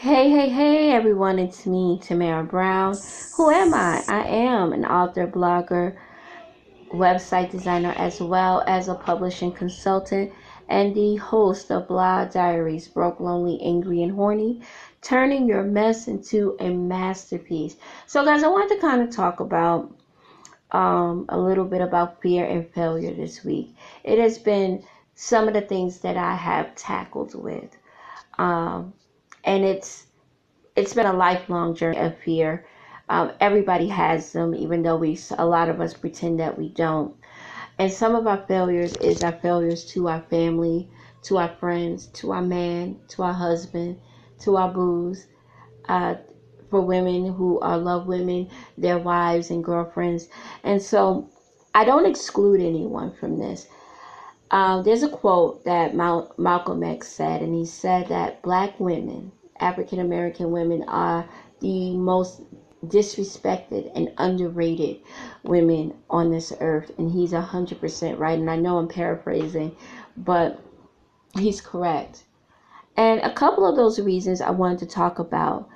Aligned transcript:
Hey, 0.00 0.30
hey, 0.30 0.48
hey, 0.48 0.92
everyone, 0.92 1.40
it's 1.40 1.66
me, 1.66 1.98
Tamara 2.00 2.44
Brown. 2.44 2.96
Who 3.36 3.50
am 3.50 3.74
I? 3.74 4.04
I 4.06 4.20
am 4.28 4.72
an 4.72 4.84
author, 4.84 5.26
blogger, 5.26 5.96
website 6.92 7.50
designer, 7.50 7.92
as 7.96 8.20
well 8.20 8.62
as 8.68 8.86
a 8.86 8.94
publishing 8.94 9.50
consultant 9.50 10.32
and 10.68 10.94
the 10.94 11.16
host 11.16 11.72
of 11.72 11.88
Blog 11.88 12.30
Diaries 12.30 12.86
Broke, 12.86 13.18
Lonely, 13.18 13.60
Angry, 13.60 14.04
and 14.04 14.12
Horny, 14.12 14.62
turning 15.02 15.48
your 15.48 15.64
mess 15.64 16.06
into 16.06 16.56
a 16.60 16.70
masterpiece. 16.70 17.74
So, 18.06 18.24
guys, 18.24 18.44
I 18.44 18.48
wanted 18.48 18.76
to 18.76 18.80
kind 18.80 19.02
of 19.02 19.10
talk 19.10 19.40
about 19.40 19.92
um, 20.70 21.26
a 21.28 21.36
little 21.36 21.64
bit 21.64 21.80
about 21.80 22.22
fear 22.22 22.44
and 22.44 22.70
failure 22.72 23.14
this 23.14 23.44
week. 23.44 23.74
It 24.04 24.20
has 24.20 24.38
been 24.38 24.84
some 25.16 25.48
of 25.48 25.54
the 25.54 25.62
things 25.62 25.98
that 26.02 26.16
I 26.16 26.36
have 26.36 26.76
tackled 26.76 27.34
with. 27.34 27.76
Um, 28.38 28.92
and 29.44 29.64
it's 29.64 30.06
it's 30.76 30.94
been 30.94 31.06
a 31.06 31.12
lifelong 31.12 31.74
journey 31.74 31.98
of 31.98 32.18
fear. 32.18 32.66
Um, 33.08 33.32
everybody 33.40 33.88
has 33.88 34.32
them, 34.32 34.54
even 34.54 34.82
though 34.82 34.96
we 34.96 35.18
a 35.38 35.46
lot 35.46 35.68
of 35.68 35.80
us 35.80 35.94
pretend 35.94 36.40
that 36.40 36.58
we 36.58 36.68
don't. 36.70 37.14
And 37.78 37.92
some 37.92 38.14
of 38.14 38.26
our 38.26 38.44
failures 38.46 38.96
is 38.96 39.22
our 39.22 39.32
failures 39.32 39.84
to 39.92 40.08
our 40.08 40.22
family, 40.22 40.90
to 41.22 41.38
our 41.38 41.48
friends, 41.48 42.06
to 42.08 42.32
our 42.32 42.42
man, 42.42 43.00
to 43.08 43.22
our 43.22 43.32
husband, 43.32 44.00
to 44.40 44.56
our 44.56 44.72
boos. 44.72 45.26
Uh, 45.88 46.16
for 46.70 46.80
women 46.80 47.32
who 47.32 47.58
are 47.60 47.78
love 47.78 48.06
women, 48.06 48.48
their 48.76 48.98
wives 48.98 49.50
and 49.50 49.64
girlfriends. 49.64 50.28
And 50.62 50.82
so 50.82 51.30
I 51.74 51.84
don't 51.84 52.06
exclude 52.06 52.60
anyone 52.60 53.12
from 53.14 53.38
this. 53.38 53.68
Uh, 54.50 54.82
there's 54.82 55.02
a 55.02 55.08
quote 55.08 55.64
that 55.64 55.94
Mal- 55.94 56.32
Malcolm 56.38 56.82
X 56.82 57.08
said, 57.08 57.42
and 57.42 57.54
he 57.54 57.66
said 57.66 58.08
that 58.08 58.42
black 58.42 58.78
women, 58.80 59.32
African 59.60 60.00
American 60.00 60.50
women, 60.50 60.84
are 60.88 61.28
the 61.60 61.94
most 61.96 62.42
disrespected 62.86 63.90
and 63.94 64.12
underrated 64.18 65.00
women 65.42 65.92
on 66.08 66.30
this 66.30 66.52
earth. 66.60 66.90
And 66.98 67.10
he's 67.10 67.32
100% 67.32 68.18
right. 68.18 68.38
And 68.38 68.50
I 68.50 68.56
know 68.56 68.78
I'm 68.78 68.88
paraphrasing, 68.88 69.76
but 70.16 70.60
he's 71.36 71.60
correct. 71.60 72.24
And 72.96 73.20
a 73.20 73.32
couple 73.32 73.66
of 73.66 73.76
those 73.76 74.00
reasons 74.00 74.40
I 74.40 74.50
wanted 74.50 74.78
to 74.80 74.86
talk 74.86 75.18
about 75.18 75.68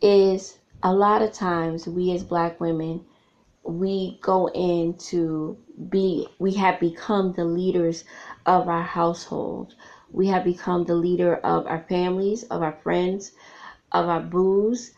is 0.00 0.58
a 0.82 0.92
lot 0.92 1.22
of 1.22 1.32
times 1.32 1.86
we 1.86 2.12
as 2.12 2.22
black 2.22 2.60
women 2.60 3.04
we 3.64 4.18
go 4.22 4.48
into 4.48 5.58
be 5.90 6.28
we 6.40 6.54
have 6.54 6.80
become 6.80 7.32
the 7.34 7.44
leaders 7.44 8.04
of 8.46 8.68
our 8.68 8.82
household. 8.84 9.74
We 10.12 10.28
have 10.28 10.44
become 10.44 10.84
the 10.84 10.94
leader 10.96 11.36
of 11.36 11.66
our 11.66 11.84
families 11.88 12.44
of 12.44 12.62
our 12.62 12.78
friends 12.82 13.32
of 13.92 14.08
our 14.08 14.20
boos 14.22 14.90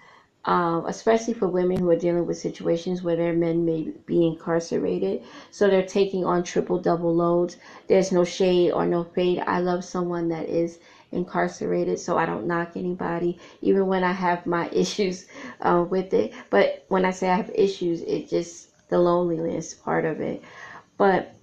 um, 0.47 0.87
especially 0.89 1.35
for 1.35 1.49
women 1.49 1.79
who 1.79 1.91
are 1.91 1.97
dealing 1.97 2.27
with 2.27 2.39
situations 2.39 3.05
where 3.05 3.17
their 3.17 3.35
men 3.35 3.65
may 3.67 3.93
be 4.07 4.27
incarcerated. 4.27 5.23
So 5.53 5.69
they're 5.71 5.85
taking 5.87 6.27
on 6.27 6.45
triple 6.45 6.81
double 6.81 7.15
loads. 7.15 7.59
There's 7.89 8.13
no 8.13 8.25
shade 8.25 8.73
or 8.73 8.87
no 8.87 9.05
fade. 9.05 9.45
I 9.47 9.61
love 9.61 9.85
someone 9.85 10.31
that 10.31 10.51
is 10.51 10.81
incarcerated, 11.13 11.99
so 11.99 12.17
I 12.17 12.27
don't 12.27 12.47
knock 12.47 12.73
anybody, 12.77 13.39
even 13.61 13.87
when 13.87 14.03
I 14.03 14.13
have 14.13 14.47
my 14.47 14.69
issues 14.73 15.27
uh, 15.61 15.85
with 15.89 16.13
it. 16.15 16.33
But 16.51 16.85
when 16.89 17.05
I 17.05 17.11
say 17.11 17.31
I 17.31 17.37
have 17.37 17.51
issues, 17.55 18.01
it 18.03 18.29
just 18.29 18.89
the 18.89 18.99
loneliness 18.99 19.75
part 19.75 20.05
of 20.05 20.21
it. 20.21 20.43
But 20.99 21.35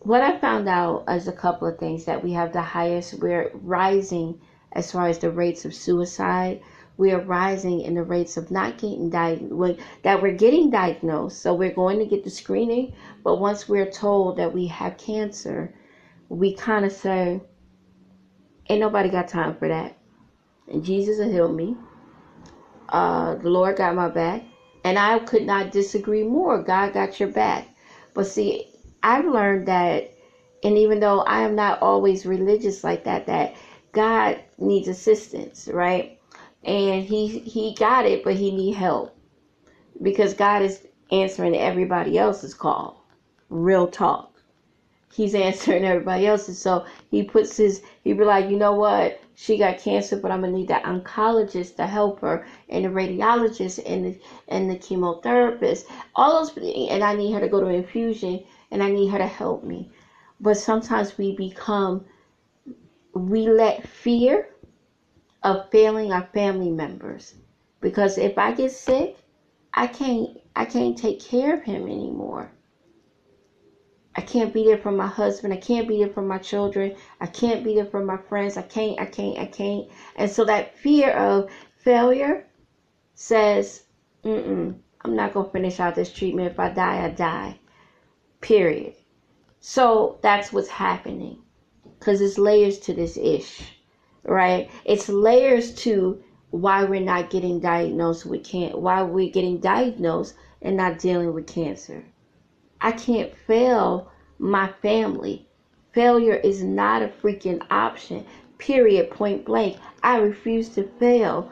what 0.00 0.22
I 0.22 0.38
found 0.38 0.68
out 0.68 1.04
is 1.08 1.26
a 1.26 1.32
couple 1.32 1.66
of 1.66 1.78
things 1.78 2.04
that 2.04 2.22
we 2.22 2.32
have 2.32 2.52
the 2.52 2.62
highest, 2.62 3.14
we're 3.14 3.50
rising 3.54 4.40
as 4.72 4.92
far 4.92 5.08
as 5.08 5.18
the 5.18 5.30
rates 5.30 5.64
of 5.64 5.74
suicide. 5.74 6.62
We 6.96 7.12
are 7.12 7.20
rising 7.20 7.80
in 7.80 7.94
the 7.94 8.02
rates 8.02 8.36
of 8.36 8.50
not 8.50 8.78
getting 8.78 9.10
diagnosed, 9.10 9.80
that 10.02 10.22
we're 10.22 10.32
getting 10.32 10.70
diagnosed. 10.70 11.42
So 11.42 11.54
we're 11.54 11.72
going 11.72 11.98
to 11.98 12.06
get 12.06 12.24
the 12.24 12.30
screening, 12.30 12.94
but 13.22 13.36
once 13.36 13.68
we're 13.68 13.90
told 13.90 14.36
that 14.36 14.54
we 14.54 14.68
have 14.68 14.96
cancer, 14.96 15.74
we 16.28 16.54
kind 16.54 16.84
of 16.84 16.92
say, 16.92 17.40
Ain't 18.70 18.80
nobody 18.80 19.10
got 19.10 19.28
time 19.28 19.54
for 19.54 19.68
that. 19.68 19.96
And 20.68 20.84
Jesus 20.84 21.18
will 21.18 21.30
heal 21.30 21.48
me. 21.52 21.76
Uh, 22.90 23.34
the 23.36 23.50
Lord 23.50 23.76
got 23.76 23.94
my 23.94 24.08
back. 24.08 24.44
And 24.84 24.98
I 24.98 25.18
could 25.20 25.44
not 25.44 25.72
disagree 25.72 26.24
more. 26.24 26.60
God 26.60 26.92
got 26.94 27.20
your 27.20 27.28
back. 27.30 27.68
But 28.14 28.26
see, 28.26 28.64
I've 29.02 29.26
learned 29.26 29.66
that, 29.66 30.04
and 30.64 30.78
even 30.78 31.00
though 31.00 31.20
I 31.22 31.40
am 31.42 31.54
not 31.56 31.78
always 31.82 32.26
religious 32.26 32.84
like 32.84 33.04
that, 33.04 33.26
that 33.26 33.54
God 33.92 34.40
needs 34.58 34.88
assistance, 34.88 35.68
right? 35.72 36.12
And 36.64 37.04
he 37.04 37.28
he 37.40 37.74
got 37.74 38.06
it, 38.06 38.22
but 38.24 38.34
he 38.34 38.50
need 38.50 38.74
help 38.74 39.10
because 40.02 40.34
God 40.34 40.62
is 40.62 40.80
answering 41.12 41.56
everybody 41.56 42.18
else's 42.18 42.54
call. 42.54 43.04
Real 43.50 43.86
talk 43.88 44.35
he's 45.16 45.34
answering 45.34 45.84
everybody 45.84 46.26
else's. 46.26 46.58
So 46.60 46.84
he 47.10 47.22
puts 47.22 47.56
his, 47.56 47.82
he 48.04 48.12
be 48.12 48.24
like, 48.24 48.50
you 48.50 48.58
know 48.58 48.74
what? 48.74 49.20
She 49.34 49.58
got 49.58 49.78
cancer, 49.78 50.16
but 50.18 50.30
I'm 50.30 50.40
gonna 50.40 50.52
need 50.52 50.68
the 50.68 50.74
oncologist 50.74 51.76
to 51.76 51.86
help 51.86 52.20
her, 52.20 52.46
and 52.70 52.84
the 52.84 52.88
radiologist, 52.88 53.82
and 53.86 54.06
the 54.06 54.20
and 54.48 54.70
the 54.70 54.76
chemotherapist, 54.76 55.84
all 56.14 56.44
those, 56.44 56.56
and 56.56 57.04
I 57.04 57.14
need 57.14 57.32
her 57.32 57.40
to 57.40 57.48
go 57.48 57.60
to 57.60 57.66
infusion, 57.66 58.44
and 58.70 58.82
I 58.82 58.90
need 58.90 59.08
her 59.08 59.18
to 59.18 59.26
help 59.26 59.62
me. 59.62 59.90
But 60.40 60.56
sometimes 60.56 61.18
we 61.18 61.36
become, 61.36 62.06
we 63.14 63.48
let 63.48 63.86
fear 63.86 64.48
of 65.42 65.70
failing 65.70 66.12
our 66.12 66.28
family 66.32 66.70
members, 66.70 67.34
because 67.80 68.16
if 68.16 68.38
I 68.38 68.52
get 68.52 68.72
sick, 68.72 69.16
I 69.74 69.86
can't, 69.86 70.30
I 70.56 70.64
can't 70.64 70.96
take 70.96 71.20
care 71.20 71.52
of 71.54 71.62
him 71.62 71.82
anymore. 71.82 72.50
I 74.16 74.22
can't 74.22 74.54
be 74.54 74.64
there 74.64 74.78
for 74.78 74.92
my 74.92 75.06
husband. 75.06 75.52
I 75.52 75.58
can't 75.58 75.86
be 75.86 75.98
there 75.98 76.12
for 76.12 76.22
my 76.22 76.38
children. 76.38 76.94
I 77.20 77.26
can't 77.26 77.62
be 77.62 77.74
there 77.74 77.84
for 77.84 78.02
my 78.02 78.16
friends. 78.16 78.56
I 78.56 78.62
can't, 78.62 78.98
I 78.98 79.04
can't, 79.04 79.38
I 79.38 79.46
can't. 79.46 79.88
And 80.16 80.30
so 80.30 80.44
that 80.46 80.74
fear 80.78 81.10
of 81.10 81.50
failure 81.76 82.46
says, 83.14 83.84
mm 84.24 84.74
I'm 85.02 85.14
not 85.14 85.34
going 85.34 85.46
to 85.46 85.52
finish 85.52 85.78
out 85.78 85.94
this 85.94 86.12
treatment. 86.12 86.50
If 86.50 86.58
I 86.58 86.70
die, 86.70 87.04
I 87.04 87.10
die. 87.10 87.60
Period. 88.40 88.94
So 89.60 90.18
that's 90.20 90.52
what's 90.52 90.68
happening. 90.68 91.38
Because 91.98 92.20
it's 92.20 92.38
layers 92.38 92.78
to 92.80 92.94
this 92.94 93.16
ish, 93.16 93.78
right? 94.24 94.68
It's 94.84 95.08
layers 95.08 95.74
to 95.84 96.20
why 96.50 96.84
we're 96.84 97.00
not 97.00 97.30
getting 97.30 97.60
diagnosed 97.60 98.26
with 98.26 98.42
cancer, 98.42 98.78
why 98.78 99.02
we're 99.02 99.30
getting 99.30 99.60
diagnosed 99.60 100.34
and 100.62 100.76
not 100.76 100.98
dealing 100.98 101.32
with 101.32 101.46
cancer. 101.46 102.04
I 102.86 102.92
can't 102.92 103.36
fail 103.48 104.12
my 104.38 104.68
family. 104.80 105.44
Failure 105.92 106.36
is 106.36 106.62
not 106.62 107.02
a 107.02 107.08
freaking 107.08 107.60
option. 107.68 108.24
Period. 108.58 109.10
Point 109.10 109.44
blank. 109.44 109.78
I 110.04 110.18
refuse 110.18 110.68
to 110.76 110.84
fail. 111.00 111.50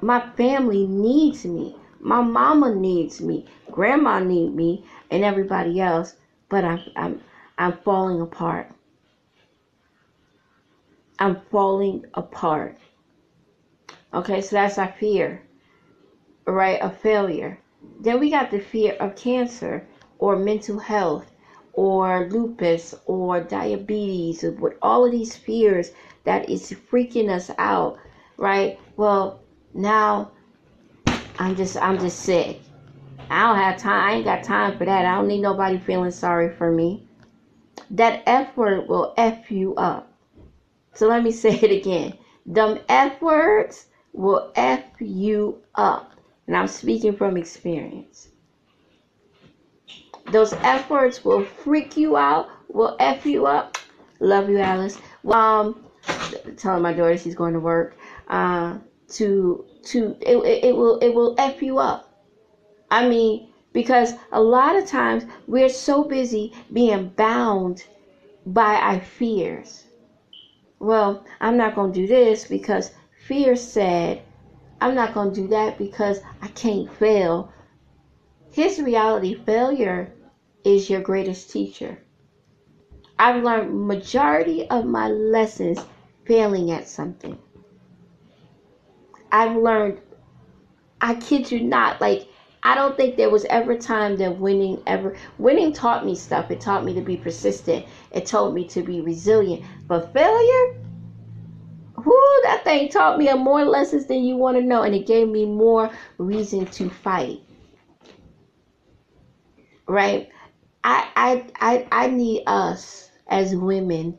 My 0.00 0.26
family 0.38 0.86
needs 0.86 1.44
me. 1.44 1.76
My 2.00 2.22
mama 2.22 2.74
needs 2.74 3.20
me. 3.20 3.44
Grandma 3.70 4.20
needs 4.20 4.54
me, 4.54 4.86
and 5.10 5.22
everybody 5.22 5.82
else. 5.82 6.16
But 6.48 6.64
I'm 6.64 6.80
I'm 6.96 7.20
I'm 7.58 7.76
falling 7.84 8.22
apart. 8.22 8.70
I'm 11.18 11.42
falling 11.50 12.06
apart. 12.14 12.78
Okay, 14.14 14.40
so 14.40 14.56
that's 14.56 14.78
our 14.78 14.94
fear, 14.98 15.42
right? 16.46 16.80
Of 16.80 16.96
failure. 16.96 17.58
Then 18.00 18.18
we 18.18 18.30
got 18.30 18.50
the 18.50 18.60
fear 18.60 18.94
of 18.94 19.14
cancer 19.14 19.86
or 20.18 20.36
mental 20.36 20.78
health 20.78 21.30
or 21.72 22.28
lupus 22.30 22.94
or 23.06 23.40
diabetes 23.40 24.42
with 24.42 24.74
all 24.82 25.04
of 25.04 25.12
these 25.12 25.36
fears 25.36 25.92
that 26.24 26.50
is 26.50 26.72
freaking 26.90 27.30
us 27.30 27.50
out 27.58 27.98
right? 28.36 28.80
Well 28.96 29.40
now 29.74 30.32
i'm 31.38 31.54
just 31.54 31.76
i'm 31.76 31.98
just 31.98 32.20
sick. 32.20 32.60
I 33.30 33.46
don't 33.46 33.56
have 33.56 33.78
time 33.78 34.08
i 34.08 34.12
ain't 34.14 34.24
got 34.24 34.42
time 34.42 34.76
for 34.76 34.84
that. 34.84 35.04
I 35.04 35.14
don't 35.14 35.28
need 35.28 35.40
nobody 35.40 35.78
feeling 35.78 36.10
sorry 36.10 36.50
for 36.50 36.72
me. 36.72 37.06
That 37.90 38.22
f 38.26 38.56
word 38.56 38.88
will 38.88 39.14
f 39.16 39.50
you 39.50 39.74
up. 39.76 40.12
So 40.94 41.06
let 41.06 41.22
me 41.22 41.30
say 41.44 41.54
it 41.54 41.70
again. 41.70 42.18
Them 42.46 42.80
f 42.88 43.20
words 43.20 43.86
will 44.12 44.50
f 44.56 44.82
you 45.00 45.62
up. 45.74 46.12
And 46.46 46.56
i'm 46.56 46.66
speaking 46.66 47.14
from 47.14 47.36
experience 47.36 48.27
those 50.30 50.52
F 50.52 50.90
words 50.90 51.24
will 51.24 51.44
freak 51.44 51.96
you 51.96 52.16
out, 52.16 52.48
will 52.68 52.96
F 53.00 53.26
you 53.26 53.46
up. 53.46 53.78
Love 54.20 54.48
you, 54.48 54.58
Alice. 54.58 54.98
Um, 55.28 55.84
telling 56.56 56.82
my 56.82 56.92
daughter 56.92 57.16
she's 57.16 57.34
going 57.34 57.54
to 57.54 57.60
work. 57.60 57.96
Uh, 58.28 58.78
to 59.08 59.64
to 59.84 60.16
it, 60.20 60.64
it 60.64 60.76
will 60.76 60.98
it 60.98 61.14
will 61.14 61.34
F 61.38 61.62
you 61.62 61.78
up. 61.78 62.12
I 62.90 63.08
mean, 63.08 63.48
because 63.72 64.14
a 64.32 64.40
lot 64.40 64.76
of 64.76 64.86
times 64.86 65.24
we're 65.46 65.68
so 65.68 66.04
busy 66.04 66.52
being 66.72 67.08
bound 67.10 67.84
by 68.46 68.74
our 68.74 69.00
fears. 69.00 69.84
Well, 70.78 71.24
I'm 71.40 71.56
not 71.56 71.74
to 71.74 71.92
do 71.92 72.06
this 72.06 72.46
because 72.46 72.92
fear 73.26 73.56
said, 73.56 74.22
I'm 74.80 74.94
not 74.94 75.12
to 75.14 75.30
do 75.30 75.48
that 75.48 75.76
because 75.76 76.20
I 76.40 76.48
can't 76.48 76.92
fail. 76.94 77.52
His 78.52 78.80
reality 78.80 79.34
failure 79.34 80.12
is 80.68 80.90
your 80.90 81.00
greatest 81.00 81.50
teacher. 81.50 81.98
I've 83.18 83.42
learned 83.42 83.86
majority 83.86 84.68
of 84.68 84.84
my 84.84 85.08
lessons 85.08 85.78
failing 86.26 86.70
at 86.70 86.86
something. 86.86 87.38
I've 89.32 89.56
learned 89.56 90.00
I 91.00 91.14
kid 91.14 91.50
you 91.50 91.60
not, 91.60 92.00
like 92.00 92.28
I 92.62 92.74
don't 92.74 92.96
think 92.96 93.16
there 93.16 93.30
was 93.30 93.46
ever 93.46 93.76
time 93.76 94.16
that 94.18 94.38
winning 94.38 94.82
ever 94.86 95.16
winning 95.38 95.72
taught 95.72 96.04
me 96.04 96.14
stuff. 96.14 96.50
It 96.50 96.60
taught 96.60 96.84
me 96.84 96.92
to 96.94 97.00
be 97.00 97.16
persistent. 97.16 97.86
It 98.10 98.26
taught 98.26 98.52
me 98.52 98.66
to 98.68 98.82
be 98.82 99.00
resilient. 99.00 99.64
But 99.86 100.12
failure, 100.12 100.80
whoo, 101.96 102.40
that 102.42 102.62
thing 102.64 102.90
taught 102.90 103.18
me 103.18 103.32
more 103.32 103.64
lessons 103.64 104.06
than 104.06 104.22
you 104.22 104.36
want 104.36 104.58
to 104.58 104.62
know, 104.62 104.82
and 104.82 104.94
it 104.94 105.06
gave 105.06 105.28
me 105.28 105.46
more 105.46 105.90
reason 106.18 106.66
to 106.66 106.90
fight. 106.90 107.40
Right? 109.86 110.28
I 110.84 111.08
I 111.16 111.44
I, 111.60 111.88
I 112.04 112.06
need 112.08 112.44
us 112.46 113.10
as 113.26 113.54
women 113.54 114.18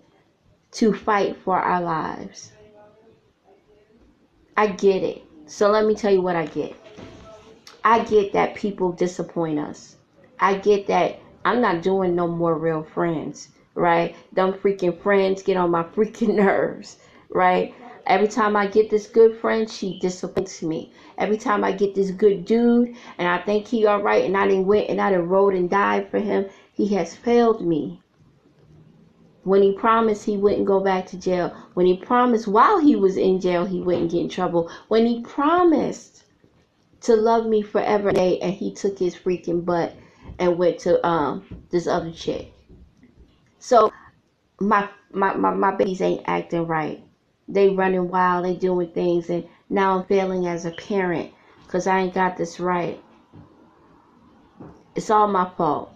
to 0.72 0.94
fight 0.94 1.38
for 1.38 1.60
our 1.60 1.82
lives. 1.82 2.52
I 4.56 4.68
get 4.68 5.04
it. 5.04 5.24
So 5.46 5.70
let 5.70 5.86
me 5.86 5.96
tell 5.96 6.12
you 6.12 6.22
what 6.22 6.36
I 6.36 6.46
get. 6.46 6.76
I 7.84 8.04
get 8.04 8.34
that 8.34 8.56
people 8.56 8.92
disappoint 8.92 9.58
us. 9.58 9.96
I 10.40 10.56
get 10.58 10.88
that 10.88 11.20
I'm 11.46 11.62
not 11.62 11.82
doing 11.82 12.16
no 12.16 12.28
more 12.28 12.56
real 12.56 12.84
friends, 12.84 13.50
right? 13.74 14.16
Them 14.34 14.54
freaking 14.54 15.00
friends 15.02 15.42
get 15.42 15.58
on 15.58 15.72
my 15.72 15.84
freaking 15.96 16.36
nerves, 16.36 16.98
right? 17.30 17.74
Every 18.06 18.28
time 18.28 18.56
I 18.56 18.68
get 18.68 18.90
this 18.90 19.08
good 19.08 19.38
friend, 19.38 19.70
she 19.70 20.00
disappoints 20.00 20.62
me. 20.62 20.92
Every 21.20 21.38
time 21.38 21.66
I 21.66 21.74
get 21.74 21.94
this 21.94 22.12
good 22.12 22.46
dude 22.46 22.96
and 23.18 23.28
I 23.28 23.40
think 23.40 23.68
he 23.68 23.86
all 23.86 24.02
right 24.02 24.24
and 24.24 24.38
I 24.38 24.48
didn't 24.48 24.68
went 24.68 24.90
and 24.90 25.02
I 25.02 25.12
done 25.12 25.28
rode 25.28 25.54
and 25.54 25.70
died 25.70 26.10
for 26.10 26.18
him, 26.18 26.48
he 26.74 26.88
has 26.96 27.14
failed 27.14 27.62
me. 27.62 28.02
When 29.44 29.62
he 29.62 29.74
promised 29.74 30.26
he 30.26 30.38
wouldn't 30.38 30.66
go 30.66 30.80
back 30.80 31.08
to 31.08 31.20
jail. 31.20 31.56
When 31.74 31.86
he 31.86 31.98
promised 31.98 32.48
while 32.48 32.80
he 32.80 32.96
was 32.96 33.18
in 33.18 33.42
jail 33.42 33.66
he 33.66 33.82
wouldn't 33.82 34.12
get 34.12 34.22
in 34.22 34.30
trouble. 34.30 34.72
When 34.88 35.06
he 35.06 35.22
promised 35.22 36.24
to 37.02 37.16
love 37.16 37.46
me 37.46 37.62
forever 37.62 38.10
and 38.10 38.54
he 38.54 38.74
took 38.74 38.98
his 38.98 39.16
freaking 39.16 39.66
butt 39.66 39.94
and 40.40 40.58
went 40.58 40.80
to 40.80 41.06
um 41.06 41.44
this 41.70 41.86
other 41.86 42.12
chick. 42.12 42.54
So 43.60 43.92
my 44.62 44.90
my 45.12 45.34
my, 45.36 45.54
my 45.54 45.76
babies 45.76 46.02
ain't 46.02 46.24
acting 46.28 46.66
right. 46.66 47.04
They 47.48 47.70
running 47.70 48.10
wild, 48.10 48.46
they 48.46 48.56
doing 48.56 48.92
things 48.92 49.30
and 49.30 49.46
now 49.70 49.98
I'm 50.00 50.06
failing 50.06 50.48
as 50.48 50.66
a 50.66 50.72
parent 50.72 51.32
because 51.66 51.86
I 51.86 52.00
ain't 52.00 52.14
got 52.14 52.38
this 52.38 52.60
right. 52.60 53.02
It's 54.96 55.10
all 55.10 55.28
my 55.28 55.50
fault. 55.56 55.94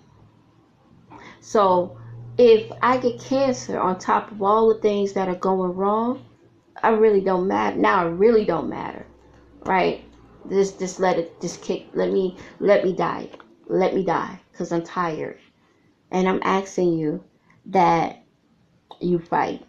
So 1.39 1.97
if 2.37 2.71
I 2.81 2.97
get 2.97 3.19
cancer 3.19 3.79
on 3.79 3.97
top 3.97 4.31
of 4.31 4.41
all 4.41 4.73
the 4.73 4.79
things 4.79 5.13
that 5.13 5.27
are 5.27 5.35
going 5.35 5.75
wrong, 5.75 6.23
I 6.81 6.89
really 6.89 7.21
don't 7.21 7.47
matter. 7.47 7.77
Now 7.77 8.01
I 8.01 8.09
really 8.09 8.45
don't 8.45 8.69
matter. 8.69 9.05
Right? 9.65 10.05
Just 10.49 10.77
just 10.77 10.99
let 10.99 11.17
it 11.17 11.39
just 11.41 11.61
kick 11.61 11.87
let 11.93 12.11
me 12.11 12.37
let 12.59 12.83
me 12.83 12.93
die. 12.93 13.29
Let 13.67 13.95
me 13.95 14.03
die 14.03 14.39
cuz 14.53 14.71
I'm 14.71 14.83
tired. 14.83 15.39
And 16.11 16.27
I'm 16.27 16.41
asking 16.43 16.93
you 16.93 17.23
that 17.67 18.23
you 18.99 19.19
fight. 19.19 19.65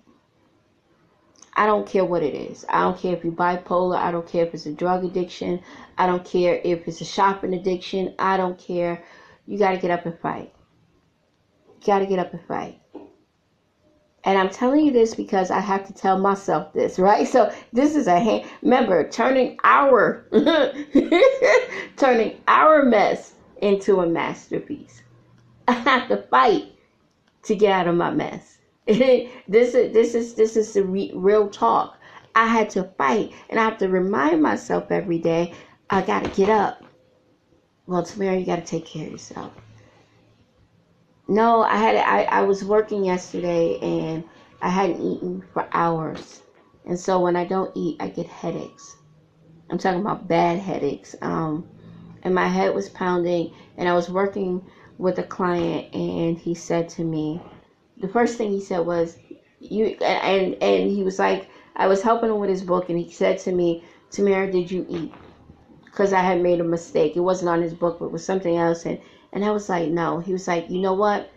I 1.56 1.67
don't 1.67 1.87
care 1.87 2.05
what 2.05 2.23
it 2.23 2.35
is. 2.35 2.65
I 2.69 2.83
don't 2.83 2.99
care 2.99 3.15
if 3.15 3.23
you're 3.23 3.33
bipolar. 3.33 3.97
I 3.97 4.11
don't 4.11 4.27
care 4.27 4.45
if 4.45 4.55
it's 4.55 4.67
a 4.67 4.73
drug 4.73 5.05
addiction. 5.05 5.62
I 5.97 6.06
don't 6.06 6.25
care 6.25 6.61
if 6.65 6.89
it's 6.89 7.01
a 7.01 7.05
shopping 7.05 7.55
addiction. 7.55 8.15
I 8.19 8.37
don't 8.37 8.59
care. 8.59 9.05
You 9.47 9.59
got 9.59 9.73
to 9.73 9.79
get 9.79 9.91
up 9.91 10.05
and 10.06 10.19
fight. 10.19 10.53
You 11.81 11.87
got 11.87 12.01
to 12.01 12.06
get 12.06 12.19
up 12.19 12.33
and 12.33 12.43
fight. 12.47 12.81
And 14.25 14.39
I'm 14.39 14.49
telling 14.49 14.87
you 14.87 14.91
this 14.91 15.15
because 15.15 15.51
I 15.51 15.61
have 15.61 15.87
to 15.87 15.93
tell 15.93 16.19
myself 16.19 16.73
this, 16.73 16.99
right? 16.99 17.29
So 17.29 17.53
this 17.73 17.95
is 17.95 18.06
a 18.06 18.19
hand. 18.19 18.45
Remember, 18.62 19.09
turning 19.09 19.59
our 19.62 20.27
turning 21.97 22.41
our 22.49 22.85
mess 22.85 23.35
into 23.59 24.01
a 24.01 24.06
masterpiece. 24.06 25.03
I 25.69 25.73
have 25.73 26.09
to 26.09 26.17
fight 26.17 26.73
to 27.45 27.55
get 27.55 27.73
out 27.73 27.89
of 27.89 27.95
my 27.95 28.11
mess. 28.11 28.54
this 28.86 29.75
is 29.75 29.92
this 29.94 30.14
is 30.14 30.34
this 30.34 30.56
is 30.56 30.75
the 30.75 30.84
re- 30.84 31.12
real 31.14 31.48
talk. 31.48 31.98
I 32.34 32.46
had 32.46 32.70
to 32.70 32.84
fight, 32.98 33.32
and 33.50 33.60
I 33.60 33.64
have 33.64 33.78
to 33.78 33.88
remind 33.88 34.42
myself 34.42 34.90
every 34.90 35.19
day. 35.19 35.52
I 35.90 36.02
got 36.02 36.25
to 36.25 36.31
get 36.31 36.50
up. 36.50 36.84
Well, 37.86 38.02
Tamara, 38.02 38.36
you 38.36 38.46
got 38.46 38.56
to 38.56 38.62
take 38.62 38.86
care 38.86 39.06
of 39.06 39.12
yourself. 39.12 39.52
No, 41.28 41.62
I 41.62 41.76
had 41.76 41.96
I, 41.96 42.25
I 42.25 42.42
was 42.42 42.64
working 42.64 43.04
yesterday 43.04 43.78
and 43.81 44.25
I 44.60 44.69
hadn't 44.69 45.00
eaten 45.00 45.42
for 45.54 45.66
hours. 45.72 46.42
And 46.84 46.98
so 46.98 47.20
when 47.20 47.36
I 47.36 47.44
don't 47.44 47.70
eat, 47.75 47.96
I 48.00 48.08
get 48.08 48.26
headaches. 48.26 48.96
I'm 49.70 49.78
talking 49.78 50.00
about 50.00 50.28
bad 50.28 50.58
headaches. 50.58 51.16
Um 51.22 51.66
and 52.22 52.34
my 52.34 52.48
head 52.48 52.75
was 52.75 52.88
pounding 52.90 53.50
and 53.76 53.88
I 53.88 53.94
was 53.94 54.10
working 54.10 54.62
with 54.98 55.19
a 55.19 55.25
client 55.25 55.94
and 55.94 56.38
he 56.38 56.54
said 56.54 56.88
to 56.90 57.04
me 57.04 57.40
the 58.05 58.12
first 58.12 58.37
thing 58.37 58.51
he 58.51 58.61
said 58.61 58.81
was 58.81 59.17
you 59.61 59.87
and 60.03 60.62
and 60.62 60.91
he 60.91 61.03
was 61.03 61.19
like 61.19 61.49
I 61.77 61.87
was 61.87 62.03
helping 62.03 62.31
him 62.31 62.39
with 62.39 62.51
his 62.51 62.62
book 62.62 62.89
and 62.89 62.99
he 62.99 63.11
said 63.11 63.39
to 63.41 63.53
me, 63.53 63.83
Tamara, 64.11 64.51
did 64.51 64.71
you 64.71 64.87
eat? 64.89 65.12
Because 65.85 66.12
I 66.12 66.21
had 66.21 66.41
made 66.41 66.61
a 66.61 66.65
mistake. 66.65 67.17
It 67.17 67.21
wasn't 67.21 67.49
on 67.49 67.62
his 67.62 67.75
book, 67.75 67.99
but 67.99 68.06
it 68.06 68.12
was 68.12 68.25
something 68.25 68.56
else. 68.56 68.85
And 68.85 69.01
and 69.33 69.45
I 69.45 69.51
was 69.51 69.69
like, 69.69 69.89
no. 69.89 70.21
He 70.21 70.33
was 70.33 70.47
like, 70.47 70.71
you 70.71 70.81
know 70.81 70.95
what? 70.95 71.31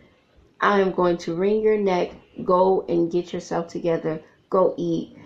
I 0.62 0.80
am 0.80 0.92
going 0.92 1.18
to 1.20 1.36
wring 1.36 1.62
your 1.62 1.78
neck. 1.78 2.12
Go 2.44 2.86
and 2.90 3.12
get 3.12 3.34
yourself 3.34 3.68
together. 3.68 4.22
Go 4.50 4.76
eat. 4.78 5.18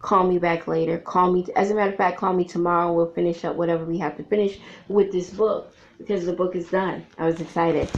Call 0.00 0.24
me 0.24 0.38
back 0.38 0.66
later. 0.66 0.98
Call 0.98 1.32
me. 1.32 1.46
As 1.54 1.70
a 1.70 1.74
matter 1.74 1.92
of 1.92 1.96
fact, 1.98 2.18
call 2.18 2.32
me 2.32 2.44
tomorrow. 2.44 2.92
We'll 2.92 3.06
finish 3.06 3.44
up 3.44 3.56
whatever 3.56 3.84
we 3.84 3.98
have 3.98 4.16
to 4.16 4.24
finish 4.24 4.58
with 4.88 5.12
this 5.12 5.30
book 5.30 5.72
because 5.98 6.26
the 6.26 6.32
book 6.32 6.56
is 6.56 6.70
done. 6.70 7.04
I 7.18 7.26
was 7.26 7.40
excited. 7.40 7.88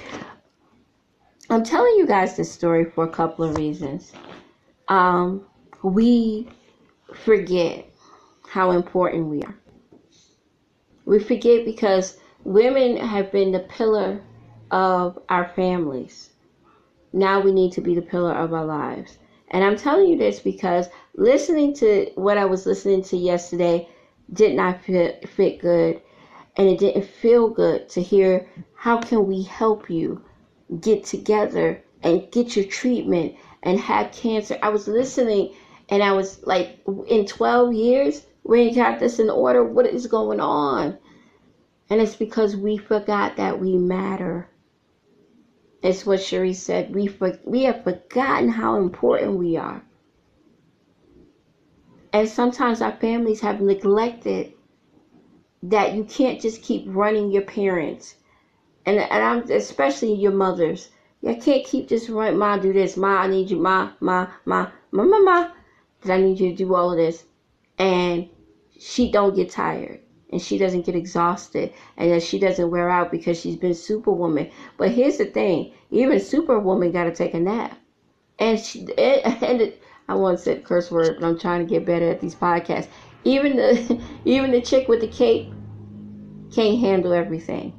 I'm 1.54 1.62
telling 1.62 1.94
you 1.98 2.04
guys 2.04 2.36
this 2.36 2.50
story 2.50 2.84
for 2.84 3.04
a 3.04 3.08
couple 3.08 3.44
of 3.44 3.56
reasons. 3.56 4.12
Um, 4.88 5.46
we 5.84 6.48
forget 7.14 7.88
how 8.48 8.72
important 8.72 9.28
we 9.28 9.40
are. 9.42 9.54
We 11.04 11.20
forget 11.20 11.64
because 11.64 12.18
women 12.42 12.96
have 12.96 13.30
been 13.30 13.52
the 13.52 13.60
pillar 13.60 14.20
of 14.72 15.16
our 15.28 15.48
families. 15.50 16.30
Now 17.12 17.38
we 17.38 17.52
need 17.52 17.70
to 17.74 17.80
be 17.80 17.94
the 17.94 18.02
pillar 18.02 18.32
of 18.32 18.52
our 18.52 18.64
lives. 18.64 19.18
And 19.52 19.62
I'm 19.62 19.76
telling 19.76 20.08
you 20.08 20.18
this 20.18 20.40
because 20.40 20.88
listening 21.14 21.72
to 21.74 22.10
what 22.16 22.36
I 22.36 22.46
was 22.46 22.66
listening 22.66 23.04
to 23.04 23.16
yesterday 23.16 23.88
did 24.32 24.56
not 24.56 24.82
fit, 24.82 25.28
fit 25.28 25.60
good. 25.60 26.02
And 26.56 26.68
it 26.68 26.80
didn't 26.80 27.04
feel 27.04 27.48
good 27.48 27.88
to 27.90 28.02
hear 28.02 28.48
how 28.74 28.98
can 29.00 29.28
we 29.28 29.44
help 29.44 29.88
you 29.88 30.20
get 30.80 31.04
together 31.04 31.82
and 32.02 32.30
get 32.30 32.56
your 32.56 32.64
treatment 32.64 33.34
and 33.62 33.78
have 33.80 34.12
cancer. 34.12 34.58
I 34.62 34.68
was 34.68 34.88
listening 34.88 35.54
and 35.88 36.02
I 36.02 36.12
was 36.12 36.44
like, 36.46 36.80
in 37.06 37.26
12 37.26 37.72
years, 37.72 38.24
we 38.42 38.60
ain't 38.60 38.76
got 38.76 38.98
this 39.00 39.18
in 39.18 39.30
order. 39.30 39.64
What 39.64 39.86
is 39.86 40.06
going 40.06 40.40
on? 40.40 40.98
And 41.90 42.00
it's 42.00 42.16
because 42.16 42.56
we 42.56 42.76
forgot 42.76 43.36
that 43.36 43.60
we 43.60 43.76
matter. 43.76 44.48
It's 45.82 46.06
what 46.06 46.22
Cherie 46.22 46.54
said. 46.54 46.94
We, 46.94 47.06
for, 47.06 47.38
we 47.44 47.64
have 47.64 47.84
forgotten 47.84 48.48
how 48.48 48.76
important 48.76 49.38
we 49.38 49.56
are. 49.56 49.82
And 52.12 52.28
sometimes 52.28 52.80
our 52.80 52.92
families 52.92 53.40
have 53.40 53.60
neglected 53.60 54.54
that 55.64 55.94
you 55.94 56.04
can't 56.04 56.40
just 56.40 56.62
keep 56.62 56.84
running 56.86 57.30
your 57.30 57.42
parents. 57.42 58.14
And, 58.86 58.98
and 58.98 59.24
I'm 59.24 59.50
especially 59.50 60.14
your 60.14 60.32
mothers. 60.32 60.90
You 61.22 61.34
can't 61.36 61.64
keep 61.64 61.88
just 61.88 62.08
running, 62.08 62.38
Ma, 62.38 62.58
do 62.58 62.72
this. 62.72 62.96
Ma, 62.96 63.20
I 63.22 63.28
need 63.28 63.50
you. 63.50 63.56
Ma, 63.56 63.90
ma, 64.00 64.28
ma, 64.44 64.70
ma, 64.92 65.04
ma, 65.04 65.18
ma. 65.20 65.50
That 66.02 66.14
I 66.14 66.22
need 66.22 66.38
you 66.38 66.50
to 66.50 66.56
do 66.56 66.74
all 66.74 66.90
of 66.90 66.98
this. 66.98 67.24
And 67.78 68.28
she 68.78 69.10
don't 69.10 69.34
get 69.34 69.50
tired 69.50 70.00
and 70.34 70.42
she 70.42 70.58
doesn't 70.58 70.84
get 70.84 70.96
exhausted 70.96 71.72
and 71.96 72.10
that 72.10 72.22
she 72.22 72.40
doesn't 72.40 72.70
wear 72.70 72.90
out 72.90 73.10
because 73.10 73.38
she's 73.38 73.56
been 73.56 73.72
superwoman. 73.72 74.50
But 74.76 74.90
here's 74.90 75.18
the 75.18 75.26
thing, 75.26 75.72
even 75.90 76.18
superwoman 76.18 76.90
got 76.90 77.04
to 77.04 77.12
take 77.12 77.34
a 77.34 77.40
nap. 77.40 77.78
And 78.40 78.58
she 78.58 78.80
and 78.98 79.60
it, 79.60 79.80
I 80.08 80.14
want 80.14 80.38
to 80.38 80.44
say 80.44 80.56
curse 80.56 80.90
word, 80.90 81.18
but 81.20 81.26
I'm 81.26 81.38
trying 81.38 81.64
to 81.64 81.70
get 81.70 81.86
better 81.86 82.08
at 82.08 82.20
these 82.20 82.34
podcasts. 82.34 82.88
Even 83.22 83.56
the 83.56 84.02
even 84.24 84.50
the 84.50 84.60
chick 84.60 84.88
with 84.88 85.00
the 85.00 85.06
cape 85.06 85.52
can't 86.52 86.80
handle 86.80 87.12
everything. 87.12 87.72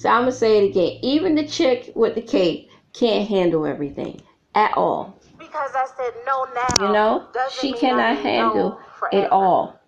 So 0.00 0.08
I'm 0.08 0.22
gonna 0.22 0.32
say 0.32 0.64
it 0.64 0.70
again. 0.70 0.98
Even 1.02 1.34
the 1.34 1.46
chick 1.46 1.92
with 1.94 2.14
the 2.14 2.22
cape 2.22 2.70
can't 2.94 3.28
handle 3.28 3.66
everything 3.66 4.22
at 4.54 4.74
all. 4.74 5.20
Because 5.38 5.72
I 5.74 5.84
said 5.94 6.14
no 6.24 6.46
now. 6.54 6.86
You 6.86 6.92
know, 6.94 7.28
she 7.50 7.74
cannot 7.74 8.16
handle 8.16 8.80
it 9.12 9.30
all. 9.30 9.78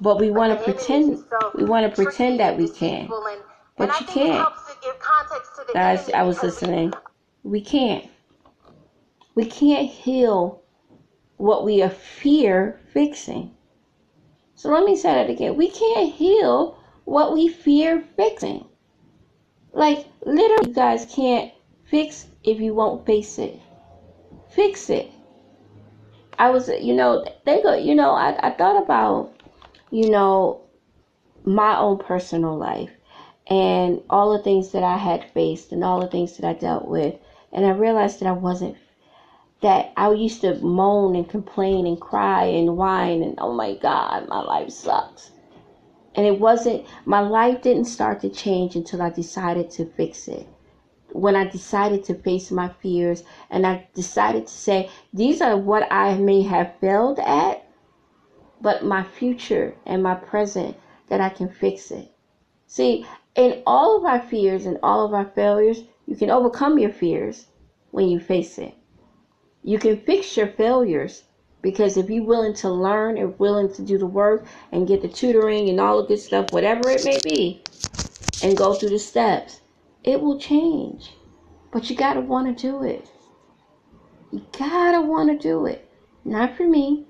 But 0.00 0.20
we 0.20 0.30
want 0.30 0.56
to 0.56 0.64
pretend 0.64 1.24
we 1.56 1.64
want 1.64 1.90
to 1.90 1.92
pretend 1.92 2.38
that 2.38 2.56
we 2.56 2.68
can. 2.68 3.10
But 3.76 3.98
you 3.98 4.06
can't. 4.06 4.48
Guys, 5.72 6.08
I 6.10 6.22
was 6.22 6.40
listening. 6.40 6.94
We 7.42 7.62
can't. 7.62 8.08
We 9.34 9.44
can't 9.44 9.90
heal 9.90 10.62
what 11.36 11.64
we 11.64 11.84
fear 11.88 12.78
fixing. 12.92 13.56
So 14.54 14.70
let 14.70 14.84
me 14.84 14.94
say 14.94 15.12
that 15.12 15.28
again. 15.28 15.56
We 15.56 15.68
can't 15.68 16.14
heal 16.14 16.78
what 17.06 17.34
we 17.34 17.48
fear 17.48 18.04
fixing. 18.16 18.69
Like, 19.72 20.06
literally, 20.24 20.68
you 20.68 20.74
guys 20.74 21.06
can't 21.06 21.52
fix 21.84 22.26
if 22.44 22.60
you 22.60 22.74
won't 22.74 23.06
face 23.06 23.38
it. 23.38 23.60
Fix 24.50 24.90
it. 24.90 25.10
I 26.38 26.50
was, 26.50 26.68
you 26.68 26.94
know, 26.94 27.24
they 27.44 27.62
go, 27.62 27.74
you 27.74 27.94
know, 27.94 28.12
I, 28.12 28.48
I 28.48 28.50
thought 28.52 28.82
about, 28.82 29.34
you 29.90 30.10
know, 30.10 30.62
my 31.44 31.76
own 31.78 31.98
personal 31.98 32.56
life 32.56 32.90
and 33.46 34.02
all 34.08 34.36
the 34.36 34.42
things 34.42 34.72
that 34.72 34.82
I 34.82 34.96
had 34.96 35.30
faced 35.32 35.72
and 35.72 35.84
all 35.84 36.00
the 36.00 36.08
things 36.08 36.36
that 36.36 36.48
I 36.48 36.54
dealt 36.54 36.88
with. 36.88 37.14
And 37.52 37.66
I 37.66 37.70
realized 37.70 38.20
that 38.20 38.26
I 38.26 38.32
wasn't, 38.32 38.76
that 39.60 39.92
I 39.96 40.12
used 40.12 40.40
to 40.42 40.54
moan 40.64 41.14
and 41.14 41.28
complain 41.28 41.86
and 41.86 42.00
cry 42.00 42.44
and 42.44 42.76
whine 42.76 43.22
and, 43.22 43.34
oh 43.38 43.52
my 43.52 43.74
God, 43.74 44.28
my 44.28 44.40
life 44.40 44.70
sucks. 44.70 45.30
And 46.14 46.26
it 46.26 46.40
wasn't, 46.40 46.86
my 47.04 47.20
life 47.20 47.62
didn't 47.62 47.84
start 47.84 48.20
to 48.20 48.28
change 48.28 48.74
until 48.74 49.00
I 49.00 49.10
decided 49.10 49.70
to 49.72 49.86
fix 49.86 50.28
it. 50.28 50.46
When 51.12 51.36
I 51.36 51.46
decided 51.46 52.04
to 52.04 52.14
face 52.14 52.50
my 52.50 52.68
fears 52.68 53.24
and 53.50 53.66
I 53.66 53.88
decided 53.94 54.46
to 54.46 54.52
say, 54.52 54.90
these 55.12 55.40
are 55.40 55.56
what 55.56 55.86
I 55.90 56.16
may 56.18 56.42
have 56.42 56.76
failed 56.80 57.18
at, 57.20 57.66
but 58.60 58.84
my 58.84 59.02
future 59.04 59.74
and 59.86 60.02
my 60.02 60.14
present, 60.14 60.76
that 61.08 61.20
I 61.20 61.28
can 61.28 61.48
fix 61.48 61.90
it. 61.90 62.12
See, 62.66 63.04
in 63.34 63.62
all 63.66 63.96
of 63.96 64.04
our 64.04 64.20
fears 64.20 64.66
and 64.66 64.78
all 64.82 65.04
of 65.04 65.14
our 65.14 65.24
failures, 65.34 65.82
you 66.06 66.16
can 66.16 66.30
overcome 66.30 66.78
your 66.78 66.90
fears 66.90 67.46
when 67.90 68.08
you 68.08 68.20
face 68.20 68.58
it. 68.58 68.74
You 69.62 69.78
can 69.78 69.96
fix 69.96 70.36
your 70.36 70.48
failures 70.48 71.24
because 71.62 71.96
if 71.96 72.08
you're 72.08 72.24
willing 72.24 72.54
to 72.54 72.70
learn 72.70 73.18
and 73.18 73.38
willing 73.38 73.72
to 73.74 73.82
do 73.82 73.98
the 73.98 74.06
work 74.06 74.46
and 74.72 74.88
get 74.88 75.02
the 75.02 75.08
tutoring 75.08 75.68
and 75.68 75.80
all 75.80 76.00
the 76.00 76.08
good 76.08 76.18
stuff, 76.18 76.52
whatever 76.52 76.88
it 76.90 77.04
may 77.04 77.20
be, 77.22 77.62
and 78.42 78.56
go 78.56 78.74
through 78.74 78.90
the 78.90 78.98
steps, 78.98 79.60
it 80.02 80.20
will 80.20 80.38
change. 80.38 81.12
But 81.72 81.90
you 81.90 81.96
gotta 81.96 82.20
want 82.20 82.56
to 82.56 82.62
do 82.62 82.82
it. 82.82 83.08
You 84.32 84.44
gotta 84.58 85.00
want 85.00 85.30
to 85.30 85.38
do 85.38 85.66
it. 85.66 85.88
Not 86.24 86.56
for 86.56 86.66
me, 86.66 87.06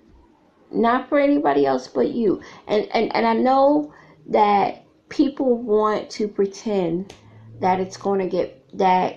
not 0.72 1.08
for 1.08 1.18
anybody 1.18 1.66
else 1.66 1.88
but 1.88 2.10
you. 2.10 2.42
And 2.66 2.88
and 2.92 3.14
and 3.14 3.26
I 3.26 3.34
know 3.34 3.94
that 4.28 4.84
people 5.08 5.56
want 5.56 6.10
to 6.10 6.28
pretend 6.28 7.14
that 7.60 7.80
it's 7.80 7.96
to 7.96 8.26
get 8.26 8.78
that 8.78 9.16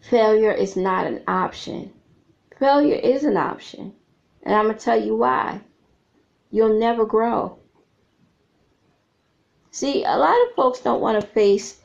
failure 0.00 0.52
is 0.52 0.76
not 0.76 1.06
an 1.06 1.22
option. 1.26 1.92
Failure 2.60 2.94
is 2.94 3.24
an 3.24 3.36
option. 3.36 3.94
And 4.44 4.54
I'm 4.54 4.66
going 4.66 4.76
to 4.76 4.84
tell 4.84 5.02
you 5.02 5.16
why. 5.16 5.62
You'll 6.50 6.78
never 6.78 7.04
grow. 7.04 7.58
See, 9.72 10.04
a 10.04 10.16
lot 10.16 10.36
of 10.46 10.54
folks 10.54 10.80
don't 10.80 11.00
want 11.00 11.20
to 11.20 11.26
face 11.26 11.80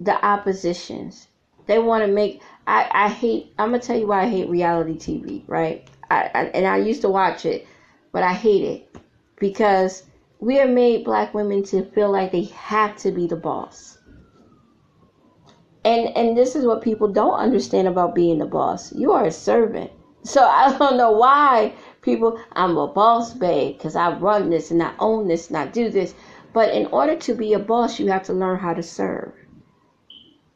the 0.00 0.24
oppositions. 0.24 1.28
They 1.66 1.78
want 1.78 2.04
to 2.04 2.10
make. 2.10 2.40
I, 2.66 2.88
I 2.92 3.08
hate. 3.08 3.52
I'm 3.58 3.70
gonna 3.70 3.80
tell 3.80 3.98
you 3.98 4.06
why 4.06 4.22
I 4.22 4.28
hate 4.28 4.48
reality 4.48 4.96
TV, 4.96 5.42
right? 5.46 5.88
I, 6.10 6.30
I 6.34 6.44
and 6.46 6.66
I 6.66 6.76
used 6.76 7.02
to 7.02 7.08
watch 7.08 7.44
it, 7.44 7.66
but 8.12 8.22
I 8.22 8.32
hate 8.32 8.62
it 8.62 8.96
because 9.40 10.04
we 10.40 10.60
are 10.60 10.68
made 10.68 11.04
black 11.04 11.34
women 11.34 11.62
to 11.64 11.84
feel 11.84 12.10
like 12.10 12.32
they 12.32 12.44
have 12.44 12.96
to 12.98 13.10
be 13.10 13.26
the 13.26 13.36
boss. 13.36 13.98
And 15.84 16.16
and 16.16 16.36
this 16.36 16.54
is 16.54 16.66
what 16.66 16.82
people 16.82 17.08
don't 17.08 17.38
understand 17.38 17.88
about 17.88 18.14
being 18.14 18.38
the 18.38 18.46
boss. 18.46 18.92
You 18.92 19.12
are 19.12 19.24
a 19.24 19.32
servant. 19.32 19.90
So 20.24 20.42
I 20.48 20.76
don't 20.76 20.96
know 20.96 21.12
why 21.12 21.74
people 22.00 22.38
I'm 22.52 22.76
a 22.76 22.88
boss 22.88 23.34
babe 23.34 23.76
because 23.76 23.96
I 23.96 24.16
run 24.18 24.50
this 24.50 24.70
and 24.70 24.82
I 24.82 24.92
own 24.98 25.28
this 25.28 25.48
and 25.48 25.56
I 25.56 25.66
do 25.66 25.90
this. 25.90 26.14
But 26.52 26.74
in 26.74 26.86
order 26.86 27.16
to 27.16 27.34
be 27.34 27.52
a 27.52 27.58
boss, 27.58 27.98
you 27.98 28.08
have 28.08 28.22
to 28.24 28.32
learn 28.32 28.58
how 28.58 28.74
to 28.74 28.82
serve. 28.82 29.32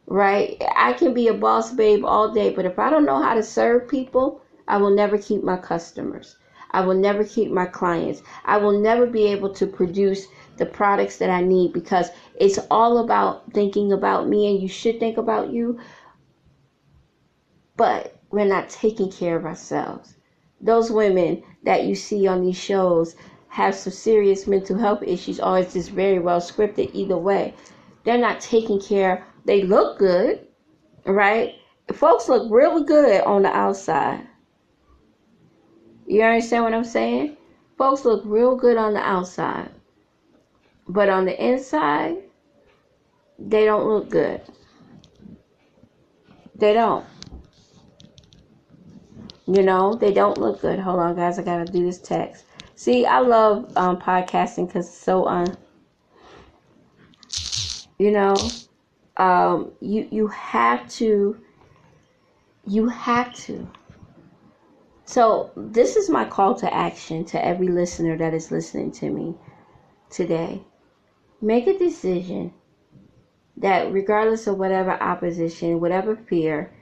Right? 0.07 0.63
I 0.77 0.95
can 0.95 1.13
be 1.13 1.29
a 1.29 1.35
boss 1.35 1.73
babe 1.73 2.05
all 2.05 2.33
day, 2.33 2.51
but 2.51 2.65
if 2.65 2.79
I 2.79 2.89
don't 2.89 3.05
know 3.05 3.21
how 3.21 3.35
to 3.35 3.43
serve 3.43 3.89
people, 3.89 4.41
I 4.67 4.79
will 4.79 4.95
never 4.95 5.19
keep 5.19 5.43
my 5.43 5.57
customers. 5.57 6.37
I 6.71 6.83
will 6.83 6.95
never 6.95 7.25
keep 7.25 7.51
my 7.51 7.67
clients. 7.67 8.23
I 8.45 8.59
will 8.59 8.79
never 8.79 9.07
be 9.07 9.25
able 9.25 9.53
to 9.55 9.67
produce 9.67 10.27
the 10.57 10.67
products 10.67 11.17
that 11.19 11.31
I 11.31 11.41
need 11.41 11.73
because 11.73 12.11
it's 12.37 12.59
all 12.71 12.99
about 12.99 13.53
thinking 13.53 13.93
about 13.93 14.29
me 14.29 14.51
and 14.51 14.61
you 14.63 14.69
should 14.69 15.01
think 15.01 15.17
about 15.17 15.51
you. 15.51 15.79
But 17.77 18.18
we're 18.31 18.45
not 18.45 18.69
taking 18.69 19.11
care 19.11 19.37
of 19.37 19.45
ourselves. 19.45 20.17
Those 20.61 20.91
women 20.91 21.43
that 21.63 21.85
you 21.85 21.95
see 21.95 22.27
on 22.27 22.43
these 22.43 22.57
shows 22.57 23.15
have 23.49 23.75
some 23.75 23.93
serious 23.93 24.47
mental 24.47 24.79
health 24.79 25.03
issues, 25.03 25.41
or 25.41 25.59
it's 25.59 25.73
just 25.73 25.91
very 25.91 26.19
well 26.19 26.41
scripted 26.41 26.91
either 26.93 27.17
way. 27.17 27.55
They're 28.05 28.19
not 28.19 28.41
taking 28.41 28.81
care. 28.81 29.25
They 29.45 29.63
look 29.63 29.99
good, 29.99 30.47
right? 31.05 31.55
Folks 31.93 32.29
look 32.29 32.51
really 32.51 32.85
good 32.85 33.23
on 33.23 33.43
the 33.43 33.49
outside. 33.49 34.27
You 36.07 36.23
understand 36.23 36.65
what 36.65 36.75
I'm 36.75 36.85
saying? 36.85 37.37
Folks 37.77 38.05
look 38.05 38.23
real 38.25 38.57
good 38.57 38.77
on 38.77 38.95
the 38.95 39.01
outside. 39.01 39.71
But 40.89 41.09
on 41.09 41.27
the 41.27 41.45
inside, 41.45 42.17
they 43.39 43.65
don't 43.65 43.87
look 43.87 44.09
good. 44.09 44.41
They 46.57 46.73
don't. 46.73 47.05
You 49.49 49.63
know, 49.63 49.95
they 49.95 50.13
don't 50.13 50.39
look 50.39 50.61
good. 50.61 50.79
Hold 50.79 51.01
on, 51.01 51.17
guys. 51.17 51.39
I 51.39 51.43
got 51.43 51.67
to 51.67 51.73
do 51.73 51.85
this 51.85 51.99
text. 51.99 52.45
See, 52.75 53.07
I 53.07 53.21
love 53.21 53.77
um, 53.77 53.97
podcasting 53.97 54.67
because 54.67 54.87
it's 54.87 54.99
so 54.99 55.25
on. 55.25 55.57
You 57.99 58.13
know, 58.13 58.37
um, 59.17 59.73
you 59.81 60.07
you 60.11 60.29
have 60.29 60.89
to. 60.91 61.41
You 62.67 62.89
have 62.89 63.35
to. 63.47 63.69
So 65.07 65.51
this 65.57 65.97
is 65.97 66.11
my 66.11 66.27
call 66.27 66.55
to 66.57 66.73
action 66.73 67.25
to 67.27 67.43
every 67.43 67.69
listener 67.69 68.17
that 68.19 68.35
is 68.35 68.51
listening 68.51 68.93
to 68.93 69.11
me 69.11 69.35
today 70.11 70.63
make 71.41 71.67
a 71.67 71.79
decision 71.79 72.53
that 73.57 73.93
regardless 73.93 74.47
of 74.47 74.59
whatever 74.59 74.93
opposition, 75.03 75.81
whatever 75.81 76.17
fear, 76.17 76.73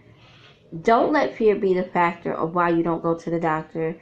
don't 0.83 1.13
let 1.13 1.37
fear 1.37 1.57
be 1.57 1.75
the 1.75 1.83
factor 1.85 2.33
of 2.33 2.55
why 2.55 2.71
you 2.71 2.83
don't 2.83 3.03
go 3.03 3.15
to 3.15 3.31
the 3.31 3.41
doctor. 3.41 3.97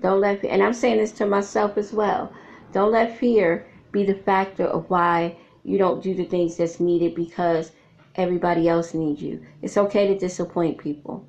Don't 0.00 0.20
let 0.20 0.40
fear, 0.40 0.50
and 0.50 0.62
I'm 0.62 0.74
saying 0.74 0.98
this 0.98 1.12
to 1.12 1.26
myself 1.26 1.76
as 1.76 1.92
well. 1.92 2.32
Don't 2.72 2.92
let 2.92 3.16
fear 3.16 3.66
be 3.92 4.04
the 4.04 4.14
factor 4.14 4.64
of 4.64 4.90
why 4.90 5.36
you 5.64 5.78
don't 5.78 6.02
do 6.02 6.14
the 6.14 6.24
things 6.24 6.56
that's 6.56 6.80
needed 6.80 7.14
because 7.14 7.72
everybody 8.14 8.68
else 8.68 8.94
needs 8.94 9.22
you. 9.22 9.40
It's 9.62 9.76
okay 9.76 10.06
to 10.08 10.18
disappoint 10.18 10.78
people 10.78 11.26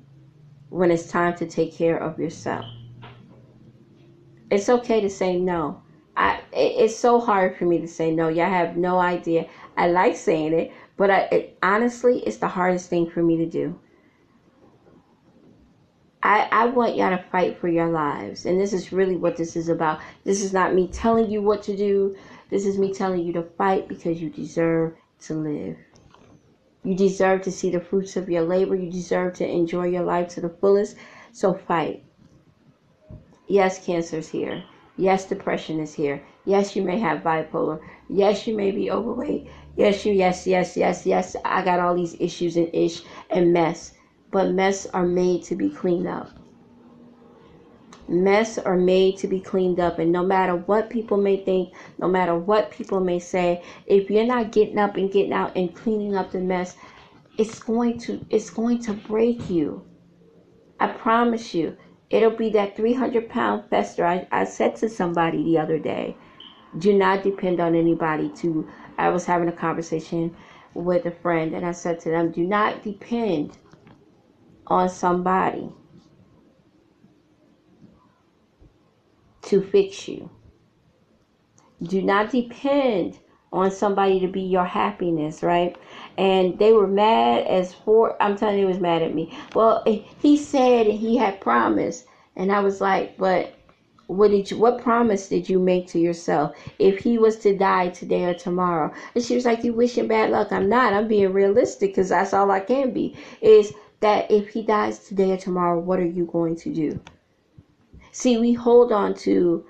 when 0.70 0.90
it's 0.90 1.08
time 1.08 1.36
to 1.36 1.46
take 1.46 1.72
care 1.72 1.96
of 1.96 2.18
yourself. 2.18 2.64
It's 4.50 4.68
okay 4.68 5.00
to 5.00 5.10
say 5.10 5.38
no. 5.38 5.82
I 6.16 6.40
it's 6.52 6.96
so 6.96 7.20
hard 7.20 7.56
for 7.56 7.64
me 7.64 7.78
to 7.80 7.88
say 7.88 8.10
no. 8.10 8.28
Y'all 8.28 8.50
have 8.50 8.76
no 8.76 8.98
idea. 8.98 9.46
I 9.76 9.88
like 9.88 10.16
saying 10.16 10.52
it, 10.52 10.72
but 10.96 11.10
I 11.10 11.20
it, 11.32 11.58
honestly, 11.62 12.20
it's 12.26 12.38
the 12.38 12.48
hardest 12.48 12.90
thing 12.90 13.08
for 13.08 13.22
me 13.22 13.36
to 13.36 13.46
do. 13.46 13.78
I, 16.22 16.48
I 16.52 16.66
want 16.66 16.96
y'all 16.96 17.16
to 17.16 17.24
fight 17.30 17.58
for 17.58 17.68
your 17.68 17.88
lives. 17.88 18.44
And 18.44 18.60
this 18.60 18.72
is 18.72 18.92
really 18.92 19.16
what 19.16 19.36
this 19.36 19.56
is 19.56 19.68
about. 19.68 20.00
This 20.24 20.42
is 20.42 20.52
not 20.52 20.74
me 20.74 20.88
telling 20.88 21.30
you 21.30 21.40
what 21.40 21.62
to 21.62 21.76
do. 21.76 22.16
This 22.50 22.66
is 22.66 22.78
me 22.78 22.92
telling 22.92 23.24
you 23.24 23.32
to 23.34 23.42
fight 23.42 23.88
because 23.88 24.20
you 24.20 24.28
deserve 24.28 24.94
to 25.22 25.34
live. 25.34 25.76
You 26.84 26.94
deserve 26.94 27.42
to 27.42 27.52
see 27.52 27.70
the 27.70 27.80
fruits 27.80 28.16
of 28.16 28.28
your 28.28 28.42
labor. 28.42 28.74
You 28.74 28.90
deserve 28.90 29.34
to 29.34 29.48
enjoy 29.48 29.88
your 29.88 30.02
life 30.02 30.28
to 30.30 30.40
the 30.40 30.48
fullest. 30.48 30.96
So 31.32 31.54
fight. 31.54 32.02
Yes, 33.48 33.84
cancer's 33.84 34.28
here. 34.28 34.62
Yes, 34.96 35.26
depression 35.26 35.80
is 35.80 35.94
here. 35.94 36.22
Yes, 36.44 36.76
you 36.76 36.82
may 36.82 36.98
have 36.98 37.22
bipolar. 37.22 37.80
Yes, 38.08 38.46
you 38.46 38.54
may 38.54 38.70
be 38.70 38.90
overweight. 38.90 39.48
Yes, 39.76 40.04
you, 40.04 40.12
yes, 40.12 40.46
yes, 40.46 40.76
yes, 40.76 41.06
yes. 41.06 41.36
I 41.44 41.64
got 41.64 41.80
all 41.80 41.94
these 41.94 42.16
issues 42.20 42.56
and 42.56 42.68
ish 42.74 43.02
and 43.30 43.52
mess. 43.52 43.94
But 44.30 44.52
mess 44.52 44.86
are 44.86 45.06
made 45.06 45.42
to 45.44 45.56
be 45.56 45.70
cleaned 45.70 46.06
up. 46.06 46.30
Mess 48.08 48.58
are 48.58 48.76
made 48.76 49.18
to 49.18 49.28
be 49.28 49.40
cleaned 49.40 49.80
up. 49.80 49.98
And 49.98 50.12
no 50.12 50.24
matter 50.24 50.56
what 50.56 50.90
people 50.90 51.16
may 51.16 51.36
think, 51.36 51.72
no 51.98 52.08
matter 52.08 52.36
what 52.36 52.70
people 52.70 53.00
may 53.00 53.18
say, 53.18 53.62
if 53.86 54.10
you're 54.10 54.24
not 54.24 54.52
getting 54.52 54.78
up 54.78 54.96
and 54.96 55.10
getting 55.12 55.32
out 55.32 55.56
and 55.56 55.74
cleaning 55.74 56.16
up 56.16 56.32
the 56.32 56.40
mess, 56.40 56.76
it's 57.38 57.58
going 57.60 57.98
to 58.00 58.24
it's 58.30 58.50
going 58.50 58.80
to 58.80 58.94
break 58.94 59.48
you. 59.50 59.84
I 60.80 60.88
promise 60.88 61.54
you 61.54 61.76
It'll 62.10 62.32
be 62.32 62.50
that 62.50 62.76
300 62.76 63.28
pound 63.28 63.64
fester. 63.70 64.04
I, 64.04 64.26
I 64.32 64.44
said 64.44 64.74
to 64.76 64.88
somebody 64.88 65.44
the 65.44 65.58
other 65.58 65.78
day, 65.78 66.16
do 66.78 66.92
not 66.92 67.22
depend 67.22 67.60
on 67.60 67.74
anybody 67.76 68.28
to. 68.38 68.68
I 68.98 69.10
was 69.10 69.24
having 69.24 69.48
a 69.48 69.52
conversation 69.52 70.34
with 70.74 71.06
a 71.06 71.12
friend 71.12 71.54
and 71.54 71.64
I 71.64 71.72
said 71.72 72.00
to 72.00 72.10
them, 72.10 72.32
do 72.32 72.44
not 72.44 72.82
depend 72.82 73.58
on 74.70 74.88
somebody 74.88 75.68
to 79.42 79.60
fix 79.60 80.08
you. 80.08 80.30
Do 81.82 82.00
not 82.02 82.30
depend 82.30 83.18
on 83.52 83.70
somebody 83.70 84.20
to 84.20 84.28
be 84.28 84.42
your 84.42 84.64
happiness, 84.64 85.42
right? 85.42 85.76
And 86.16 86.58
they 86.58 86.72
were 86.72 86.86
mad 86.86 87.46
as 87.48 87.74
for 87.74 88.16
I'm 88.22 88.36
telling 88.36 88.60
you, 88.60 88.66
was 88.66 88.78
mad 88.78 89.02
at 89.02 89.14
me. 89.14 89.36
Well, 89.54 89.82
eh, 89.86 90.02
he 90.20 90.36
said 90.36 90.86
he 90.86 91.16
had 91.16 91.40
promised, 91.40 92.06
and 92.36 92.52
I 92.52 92.60
was 92.60 92.80
like, 92.80 93.16
but 93.18 93.54
what 94.06 94.32
did 94.32 94.50
you 94.50 94.58
what 94.58 94.82
promise 94.82 95.28
did 95.28 95.48
you 95.48 95.58
make 95.58 95.86
to 95.86 95.98
yourself 96.00 96.56
if 96.80 96.98
he 96.98 97.16
was 97.16 97.36
to 97.38 97.56
die 97.56 97.88
today 97.90 98.24
or 98.24 98.34
tomorrow 98.34 98.92
and 99.14 99.22
she 99.22 99.36
was 99.36 99.44
like 99.44 99.62
you 99.62 99.72
wishing 99.72 100.08
bad 100.08 100.30
luck 100.30 100.50
i'm 100.50 100.68
not 100.68 100.92
i'm 100.92 101.06
being 101.06 101.32
realistic 101.32 101.90
because 101.90 102.08
that's 102.08 102.34
all 102.34 102.50
i 102.50 102.58
can 102.58 102.92
be 102.92 103.16
is 103.40 103.72
that 104.00 104.30
if 104.30 104.48
he 104.48 104.62
dies 104.62 104.98
today 105.00 105.32
or 105.32 105.36
tomorrow 105.36 105.78
what 105.78 105.98
are 105.98 106.06
you 106.06 106.26
going 106.26 106.56
to 106.56 106.72
do 106.72 107.00
see 108.12 108.38
we 108.38 108.52
hold 108.52 108.92
on 108.92 109.14
to 109.14 109.64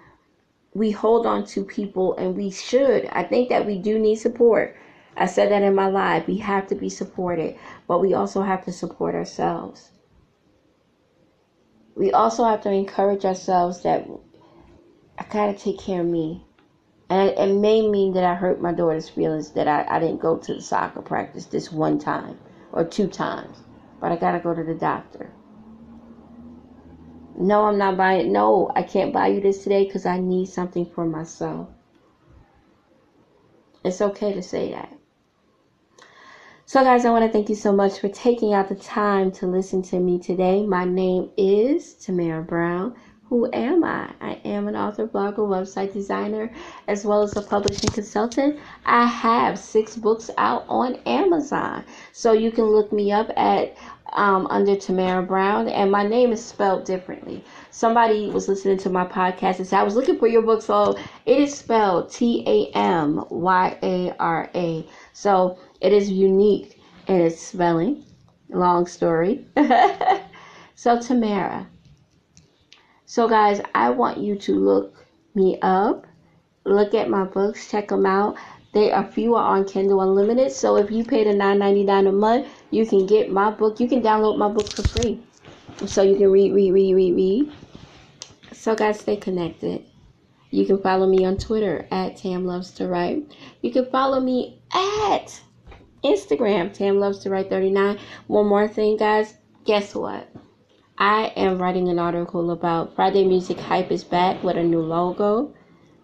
we 0.74 0.90
hold 0.90 1.26
on 1.26 1.44
to 1.44 1.64
people 1.64 2.16
and 2.16 2.36
we 2.36 2.50
should. 2.50 3.06
I 3.06 3.24
think 3.24 3.48
that 3.48 3.66
we 3.66 3.78
do 3.78 3.98
need 3.98 4.16
support. 4.16 4.76
I 5.16 5.26
said 5.26 5.50
that 5.50 5.62
in 5.62 5.74
my 5.74 5.88
live. 5.88 6.28
We 6.28 6.38
have 6.38 6.68
to 6.68 6.74
be 6.74 6.88
supported, 6.88 7.56
but 7.88 8.00
we 8.00 8.14
also 8.14 8.42
have 8.42 8.64
to 8.66 8.72
support 8.72 9.14
ourselves. 9.14 9.90
We 11.96 12.12
also 12.12 12.44
have 12.44 12.62
to 12.62 12.70
encourage 12.70 13.24
ourselves 13.24 13.82
that 13.82 14.06
I 15.18 15.24
gotta 15.24 15.54
take 15.54 15.78
care 15.78 16.00
of 16.00 16.06
me. 16.06 16.44
And 17.10 17.30
it 17.30 17.54
may 17.56 17.86
mean 17.88 18.12
that 18.12 18.22
I 18.22 18.36
hurt 18.36 18.62
my 18.62 18.72
daughter's 18.72 19.08
feelings 19.08 19.50
that 19.52 19.66
I, 19.66 19.84
I 19.88 19.98
didn't 19.98 20.20
go 20.20 20.36
to 20.38 20.54
the 20.54 20.62
soccer 20.62 21.02
practice 21.02 21.46
this 21.46 21.72
one 21.72 21.98
time 21.98 22.38
or 22.72 22.84
two 22.84 23.08
times. 23.08 23.58
But 24.00 24.12
I 24.12 24.16
gotta 24.16 24.40
go 24.40 24.54
to 24.54 24.64
the 24.64 24.74
doctor. 24.74 25.32
No, 27.38 27.64
I'm 27.66 27.78
not 27.78 27.96
buying. 27.96 28.32
No, 28.32 28.70
I 28.76 28.82
can't 28.82 29.12
buy 29.12 29.28
you 29.28 29.40
this 29.40 29.62
today 29.62 29.84
because 29.84 30.06
I 30.06 30.18
need 30.18 30.46
something 30.46 30.86
for 30.86 31.06
myself. 31.06 31.68
It's 33.84 34.02
okay 34.02 34.32
to 34.34 34.42
say 34.42 34.72
that. 34.72 34.92
So, 36.66 36.84
guys, 36.84 37.04
I 37.04 37.10
want 37.10 37.24
to 37.24 37.32
thank 37.32 37.48
you 37.48 37.56
so 37.56 37.72
much 37.72 37.98
for 37.98 38.08
taking 38.08 38.52
out 38.54 38.68
the 38.68 38.76
time 38.76 39.32
to 39.32 39.46
listen 39.46 39.82
to 39.82 39.98
me 39.98 40.18
today. 40.18 40.62
My 40.62 40.84
name 40.84 41.28
is 41.36 41.94
Tamara 41.94 42.42
Brown. 42.42 42.94
Who 43.30 43.48
am 43.52 43.84
I? 43.84 44.10
I 44.20 44.40
am 44.44 44.66
an 44.66 44.74
author, 44.74 45.06
blogger, 45.06 45.38
website 45.38 45.92
designer, 45.92 46.52
as 46.88 47.04
well 47.04 47.22
as 47.22 47.36
a 47.36 47.42
publishing 47.42 47.90
consultant. 47.90 48.58
I 48.84 49.06
have 49.06 49.56
six 49.56 49.96
books 49.96 50.30
out 50.36 50.64
on 50.68 50.96
Amazon. 51.06 51.84
So 52.10 52.32
you 52.32 52.50
can 52.50 52.64
look 52.64 52.92
me 52.92 53.12
up 53.12 53.30
at 53.36 53.76
um, 54.14 54.48
under 54.48 54.74
Tamara 54.74 55.22
Brown, 55.22 55.68
and 55.68 55.92
my 55.92 56.04
name 56.04 56.32
is 56.32 56.44
spelled 56.44 56.84
differently. 56.84 57.44
Somebody 57.70 58.30
was 58.30 58.48
listening 58.48 58.78
to 58.78 58.90
my 58.90 59.06
podcast 59.06 59.58
and 59.58 59.66
said, 59.68 59.78
I 59.78 59.84
was 59.84 59.94
looking 59.94 60.18
for 60.18 60.26
your 60.26 60.42
book, 60.42 60.60
so 60.60 60.98
it 61.24 61.38
is 61.38 61.56
spelled 61.56 62.10
T 62.10 62.42
A 62.48 62.76
M 62.76 63.24
Y 63.30 63.78
A 63.80 64.12
R 64.18 64.50
A. 64.56 64.84
So 65.12 65.56
it 65.80 65.92
is 65.92 66.10
unique 66.10 66.80
in 67.06 67.20
its 67.20 67.40
spelling. 67.40 68.04
Long 68.48 68.88
story. 68.88 69.46
so, 70.74 70.98
Tamara. 71.00 71.68
So, 73.10 73.26
guys, 73.26 73.60
I 73.74 73.90
want 73.90 74.18
you 74.18 74.36
to 74.36 74.54
look 74.54 75.04
me 75.34 75.58
up, 75.62 76.06
look 76.64 76.94
at 76.94 77.10
my 77.10 77.24
books, 77.24 77.68
check 77.68 77.88
them 77.88 78.06
out. 78.06 78.36
They 78.72 78.92
are 78.92 79.04
fewer 79.04 79.40
on 79.40 79.64
Kindle 79.64 80.00
Unlimited. 80.00 80.52
So 80.52 80.76
if 80.76 80.92
you 80.92 81.02
pay 81.02 81.24
the 81.24 81.30
$9.99 81.30 82.08
a 82.08 82.12
month, 82.12 82.46
you 82.70 82.86
can 82.86 83.06
get 83.06 83.32
my 83.32 83.50
book. 83.50 83.80
You 83.80 83.88
can 83.88 84.00
download 84.00 84.38
my 84.38 84.48
book 84.48 84.70
for 84.70 84.86
free. 84.86 85.20
So 85.86 86.02
you 86.02 86.14
can 86.18 86.30
read, 86.30 86.52
read, 86.52 86.70
read, 86.70 86.94
read, 86.94 87.16
read. 87.16 87.52
So 88.52 88.76
guys, 88.76 89.00
stay 89.00 89.16
connected. 89.16 89.84
You 90.52 90.64
can 90.64 90.80
follow 90.80 91.08
me 91.08 91.24
on 91.24 91.36
Twitter 91.36 91.88
at 91.90 92.16
Tam 92.16 92.44
Loves 92.44 92.70
to 92.74 92.86
Write. 92.86 93.26
You 93.60 93.72
can 93.72 93.90
follow 93.90 94.20
me 94.20 94.62
at 94.72 95.40
Instagram, 96.04 96.72
Tam 96.72 97.00
Loves 97.00 97.18
to 97.24 97.30
Write 97.30 97.50
39. 97.50 97.98
One 98.28 98.46
more 98.46 98.68
thing, 98.68 98.98
guys. 98.98 99.34
Guess 99.64 99.96
what? 99.96 100.28
I 101.00 101.32
am 101.34 101.56
writing 101.56 101.88
an 101.88 101.98
article 101.98 102.50
about 102.50 102.94
Friday 102.94 103.24
Music 103.24 103.58
Hype 103.58 103.90
is 103.90 104.04
back 104.04 104.44
with 104.44 104.58
a 104.58 104.62
new 104.62 104.82
logo. 104.82 105.54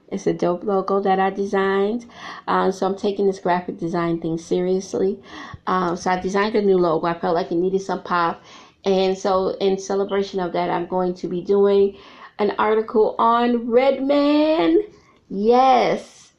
It's 0.09 0.27
a 0.27 0.33
dope 0.33 0.65
logo 0.65 1.01
that 1.01 1.21
I 1.21 1.29
designed. 1.29 2.07
Um, 2.49 2.73
so 2.73 2.87
I'm 2.87 2.97
taking 2.97 3.27
this 3.27 3.39
graphic 3.39 3.77
design 3.77 4.23
thing 4.23 4.39
seriously. 4.39 5.21
Um, 5.67 5.97
so 5.97 6.13
I 6.13 6.19
designed 6.19 6.55
a 6.55 6.63
new 6.63 6.79
logo. 6.79 7.07
I 7.07 7.19
felt 7.19 7.35
like 7.35 7.53
it 7.53 7.57
needed 7.57 7.83
some 7.83 8.05
pop. 8.05 8.43
And 8.87 9.19
so 9.19 9.51
in 9.61 9.79
celebration 9.79 10.41
of 10.41 10.55
that, 10.55 10.71
I'm 10.71 10.87
going 10.87 11.13
to 11.17 11.29
be 11.29 11.43
doing 11.43 11.99
an 12.39 12.53
article 12.59 13.17
on 13.19 13.71
Redman. 13.71 14.83
Yes. 15.29 16.33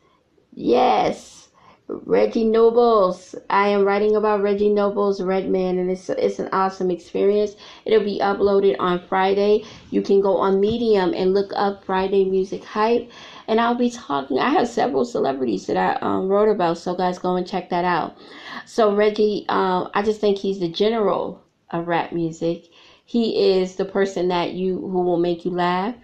Yes. 0.51 1.46
Reggie 1.89 2.43
Nobles. 2.43 3.33
I 3.49 3.69
am 3.69 3.85
writing 3.85 4.15
about 4.17 4.41
Reggie 4.41 4.67
Nobles 4.69 5.21
Redman 5.21 5.77
and 5.77 5.89
it's 5.89 6.09
it's 6.09 6.37
an 6.37 6.49
awesome 6.51 6.91
experience. 6.91 7.55
It'll 7.85 8.03
be 8.03 8.19
uploaded 8.19 8.75
on 8.77 8.99
Friday. 8.99 9.63
You 9.89 10.01
can 10.01 10.19
go 10.19 10.35
on 10.35 10.59
Medium 10.59 11.13
and 11.13 11.33
look 11.33 11.53
up 11.55 11.85
Friday 11.85 12.25
Music 12.25 12.63
Hype 12.65 13.09
and 13.47 13.61
I'll 13.61 13.75
be 13.75 13.89
talking. 13.89 14.37
I 14.37 14.49
have 14.49 14.67
several 14.67 15.05
celebrities 15.05 15.65
that 15.67 15.77
I 15.77 15.97
um, 16.05 16.27
wrote 16.27 16.49
about, 16.49 16.77
so 16.77 16.93
guys, 16.93 17.19
go 17.19 17.37
and 17.37 17.47
check 17.47 17.69
that 17.69 17.85
out. 17.85 18.17
So 18.65 18.93
Reggie, 18.93 19.45
um, 19.47 19.89
I 19.93 20.01
just 20.03 20.19
think 20.19 20.37
he's 20.37 20.59
the 20.59 20.69
general 20.69 21.41
of 21.71 21.87
rap 21.87 22.11
music. 22.11 22.65
He 23.05 23.59
is 23.59 23.75
the 23.75 23.85
person 23.85 24.27
that 24.27 24.51
you 24.51 24.75
who 24.75 25.03
will 25.03 25.19
make 25.19 25.45
you 25.45 25.51
laugh, 25.51 25.95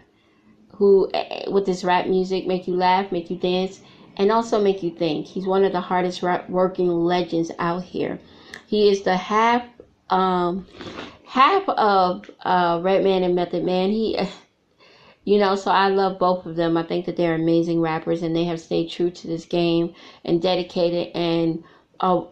who 0.75 1.09
eh, 1.13 1.49
with 1.49 1.65
this 1.65 1.83
rap 1.83 2.07
music 2.07 2.47
make 2.47 2.69
you 2.69 2.75
laugh, 2.75 3.11
make 3.11 3.29
you 3.29 3.35
dance, 3.35 3.81
and 4.17 4.31
also 4.31 4.61
make 4.61 4.83
you 4.83 4.91
think. 4.91 5.27
He's 5.27 5.45
one 5.45 5.63
of 5.63 5.71
the 5.71 5.81
hardest 5.81 6.21
working 6.49 6.89
legends 6.89 7.51
out 7.59 7.83
here. 7.83 8.19
He 8.67 8.89
is 8.89 9.03
the 9.03 9.17
half 9.17 9.63
um 10.09 10.67
half 11.25 11.67
of 11.69 12.29
uh 12.43 12.79
Redman 12.81 13.23
and 13.23 13.35
Method 13.35 13.63
Man. 13.63 13.89
He 13.89 14.17
you 15.25 15.39
know, 15.39 15.55
so 15.55 15.71
I 15.71 15.87
love 15.87 16.19
both 16.19 16.45
of 16.45 16.55
them. 16.55 16.75
I 16.75 16.83
think 16.83 17.05
that 17.05 17.15
they're 17.15 17.35
amazing 17.35 17.79
rappers 17.81 18.23
and 18.23 18.35
they 18.35 18.43
have 18.45 18.59
stayed 18.59 18.89
true 18.89 19.09
to 19.09 19.27
this 19.27 19.45
game 19.45 19.93
and 20.25 20.41
dedicated. 20.41 21.15
And 21.15 21.63
oh, 22.01 22.31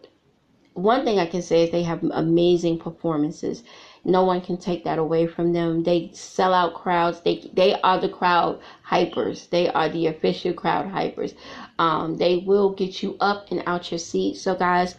one 0.74 1.04
thing 1.06 1.20
I 1.20 1.26
can 1.26 1.42
say 1.42 1.64
is 1.64 1.72
they 1.72 1.84
have 1.84 2.04
amazing 2.04 2.80
performances. 2.80 3.64
No 4.04 4.24
one 4.24 4.42
can 4.42 4.58
take 4.58 4.84
that 4.86 5.00
away 5.00 5.28
from 5.28 5.54
them. 5.54 5.84
They 5.84 6.10
sell 6.14 6.54
out 6.54 6.74
crowds. 6.74 7.22
They 7.22 7.50
they 7.54 7.80
are 7.82 8.00
the 8.00 8.10
crowd 8.10 8.60
hypers. 8.90 9.50
They 9.50 9.70
are 9.70 9.90
the 9.90 10.08
official 10.08 10.54
crowd 10.54 10.88
hypers. 10.88 11.34
Um, 11.80 12.18
they 12.18 12.38
will 12.38 12.72
get 12.72 13.02
you 13.02 13.18
up 13.20 13.52
and 13.52 13.64
out 13.66 13.92
your 13.92 14.00
seat. 14.00 14.38
So 14.38 14.56
guys, 14.56 14.96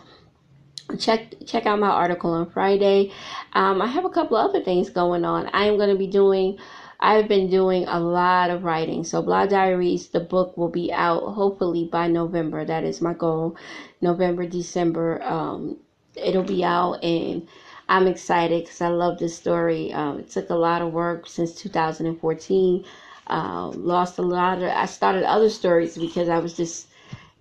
check 0.98 1.34
check 1.46 1.66
out 1.66 1.78
my 1.78 1.88
article 1.88 2.32
on 2.32 2.50
Friday. 2.50 3.12
Um, 3.52 3.80
I 3.80 3.86
have 3.86 4.04
a 4.04 4.10
couple 4.10 4.36
other 4.36 4.62
things 4.62 4.90
going 4.90 5.24
on. 5.24 5.48
I 5.52 5.66
am 5.66 5.76
going 5.76 5.90
to 5.90 5.98
be 5.98 6.06
doing 6.06 6.58
I've 7.02 7.26
been 7.26 7.50
doing 7.50 7.84
a 7.88 7.98
lot 7.98 8.50
of 8.50 8.62
writing. 8.62 9.02
So, 9.02 9.22
Blog 9.22 9.50
Diaries, 9.50 10.08
the 10.10 10.20
book 10.20 10.56
will 10.56 10.68
be 10.68 10.92
out 10.92 11.34
hopefully 11.34 11.88
by 11.90 12.06
November. 12.06 12.64
That 12.64 12.84
is 12.84 13.02
my 13.02 13.12
goal. 13.12 13.56
November, 14.00 14.46
December. 14.46 15.20
Um, 15.24 15.78
it'll 16.14 16.44
be 16.44 16.62
out, 16.62 17.02
and 17.02 17.48
I'm 17.88 18.06
excited 18.06 18.62
because 18.62 18.80
I 18.80 18.88
love 18.88 19.18
this 19.18 19.36
story. 19.36 19.92
Um, 19.92 20.20
it 20.20 20.30
took 20.30 20.50
a 20.50 20.54
lot 20.54 20.80
of 20.80 20.92
work 20.92 21.26
since 21.26 21.52
2014. 21.54 22.84
Uh, 23.26 23.68
lost 23.68 24.18
a 24.18 24.22
lot 24.22 24.58
of. 24.58 24.64
I 24.64 24.86
started 24.86 25.24
other 25.24 25.50
stories 25.50 25.96
because 25.96 26.28
I 26.28 26.38
was 26.38 26.56
just 26.56 26.88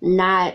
not. 0.00 0.54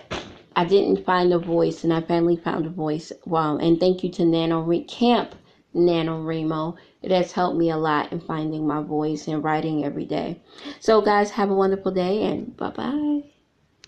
I 0.55 0.65
didn't 0.65 1.05
find 1.05 1.33
a 1.33 1.39
voice, 1.39 1.83
and 1.83 1.93
I 1.93 2.01
finally 2.01 2.37
found 2.37 2.65
a 2.65 2.69
voice. 2.69 3.11
Wow! 3.25 3.57
And 3.57 3.79
thank 3.79 4.03
you 4.03 4.11
to 4.13 4.25
Nano 4.25 4.65
Camp 4.87 5.35
NaNoWriMo. 5.77 6.75
It 7.01 7.11
has 7.11 7.31
helped 7.31 7.57
me 7.57 7.69
a 7.69 7.77
lot 7.77 8.11
in 8.11 8.19
finding 8.19 8.65
my 8.65 8.81
voice 8.81 9.27
and 9.27 9.43
writing 9.43 9.85
every 9.85 10.05
day. 10.05 10.41
So, 10.79 11.01
guys, 11.01 11.31
have 11.31 11.49
a 11.49 11.55
wonderful 11.55 11.91
day 11.91 12.23
and 12.23 12.55
bye 12.57 12.71
bye. 12.71 13.36